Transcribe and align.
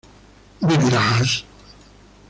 ¿vivirás? 0.69 1.29